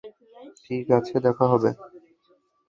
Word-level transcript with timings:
ঠিক 0.63 0.85
আছে, 0.97 1.15
দেখা 1.19 1.45
হবে। 1.47 1.69